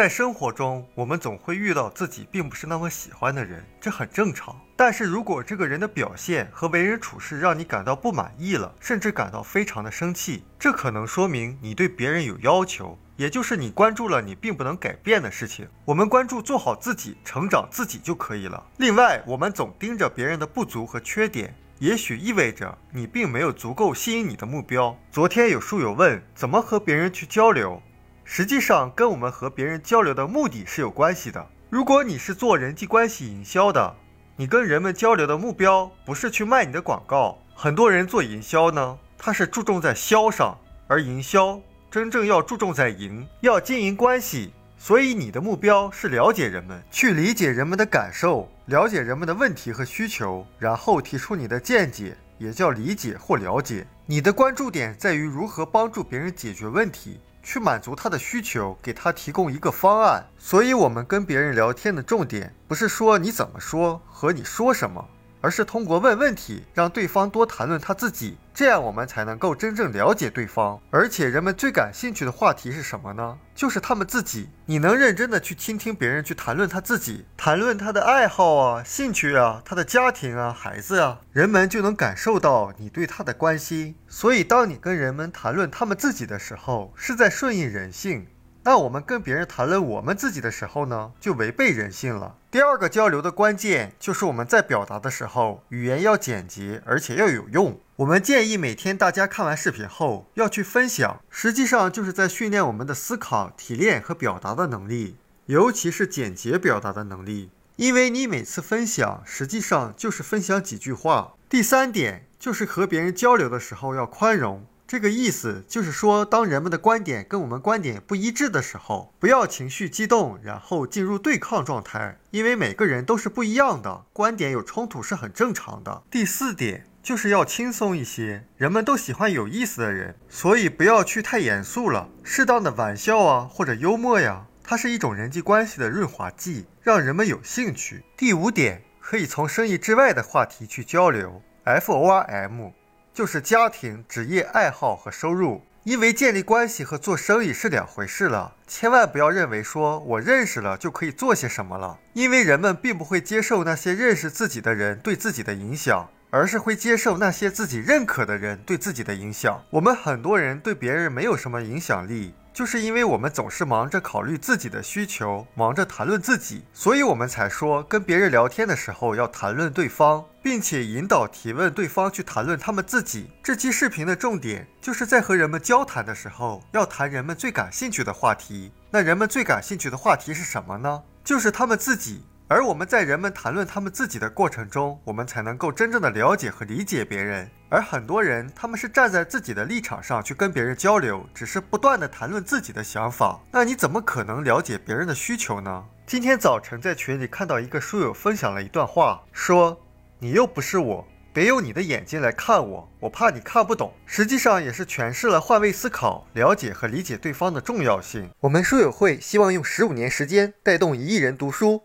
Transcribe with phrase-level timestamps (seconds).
[0.00, 4.58] 在生活中，我们总会遇到自己并不是那么喜欢的人，这很正常。
[4.74, 15.68] 但是如果这个人的表现和为人处事让你感到不满意了，甚至感到非常的生气，这可能说明你对别人有要求，也就是你关注了你并不能改变的事情。
[15.84, 18.64] 我们关注做好自己、成长自己就可以了。
[18.78, 24.98] 另外，我们总盯着别人的不足和缺点，也许意味着你并没有足够吸引你的目标。
[25.12, 27.82] 昨天有书友问怎么和别人去交流。
[28.24, 31.46] 实际上，跟我们和别人交流的目的是有关系的。
[31.68, 33.94] 如果你是做人际关系营销的，
[34.36, 37.38] 你跟人们交流的目标不是去卖你的广告。
[37.54, 40.56] 很多人做营销呢，他是注重在销上，
[40.88, 41.60] 而营销
[41.90, 44.52] 真正要注重在营，要经营关系。
[44.78, 53.86] 所以你的目标是了解人们，去理解人们的感受，了解人们的问题和需求，然后提出你的见解，也叫理解或了解。
[54.06, 57.20] 你的关注点在于如何帮助别人解决问题。
[57.42, 60.26] 去满足他的需求，给他提供一个方案。
[60.38, 65.08] 所以，我们跟别人聊天的重点不是说你怎么说和你说什么。
[65.40, 70.80] 而是通过问问题，让对方多谈论他自己，这样我们才能够真正了解对方。
[70.90, 73.38] 而且人们最感兴趣的话题是什么呢？
[73.54, 74.48] 就是他们自己。
[74.66, 83.96] 你能认真的去倾听别人去谈论他自己，谈论他的爱好啊、兴趣啊、他的家庭啊、孩子啊，人们就能感受到你对他的关心。
[84.08, 88.26] 所以，当你跟人们谈论他们自己的时候，是在顺应人性。
[88.62, 92.36] 那我们跟别人谈论我们自己的时候呢，就违背人性了。
[92.50, 97.80] 第二个交流的关键就是我们在表达的时候，语言要简洁，而且要有用。
[97.96, 105.16] 我们建议每天大家看完视频后要去分享，实际上就是在训练我们的思考、提炼和表达的能力，
[105.46, 107.50] 尤其是简洁表达的能力。
[107.76, 111.32] 因为你每次分享，实际上就是分享几句话。
[111.48, 114.66] 第三点就是和别人交流的时候要宽容。
[114.90, 126.02] 这个意思就是说，当人们的观点跟我们观点不一致的时候，不要情绪激动，然后进入对抗状态，因为每个人都是不一样的，观点有冲突是很正常的。
[126.10, 138.02] 第四点就是要轻松一些，人们都喜欢有意思的人，所以不要去太严肃了，适当的玩笑啊或者幽默呀，它是一种人际关系的润滑剂，让人们有兴趣。
[138.16, 142.70] 第五点可以从生意之外的话题去交流，F O R M。
[143.12, 148.54] 就是家庭、职业、爱好和收入，因为建立关系和做生意是两回事了。
[148.66, 159.62] 千万不要认为说我认识了就可以做些什么了，因为人们并不会接受那些认识自己的人对自己的影响，而是会接受那些自己认可的人对自己的影响。
[159.70, 162.34] 我们很多人对别人没有什么影响力。
[162.52, 173.30] 就是因为我们总是忙着考虑自己的需求，忙着谈论自己，所以我们才说跟别人聊天的时候要谈论对方，并且引导提问对方去谈论他们自己。
[173.40, 178.72] 这期视频的重点就是在和人们交谈的时候要谈人们最感兴趣的话题。
[178.90, 181.04] 那人们最感兴趣的话题是什么呢？
[181.22, 182.24] 就是他们自己。
[182.50, 187.48] 而我们在人们谈论他们自己的过程中，我们才能够真正的了解和理解别人。
[187.68, 193.38] 而很多人，他们是站在自己的立场上去跟别人交流，只是不断的谈论自己的想法。
[193.52, 195.84] 那你怎么可能了解别人的需求呢？
[196.04, 199.80] 今天早晨在群里看到一个书友分享了一段话，说
[200.18, 208.28] ：“你又不是我，别用你的眼睛来看我，我怕你看不懂。”实际上也是诠释了换位思考、了解和理解对方的重要性。
[208.40, 211.84] 我们书友会希望用十五年时间带动一亿人读书。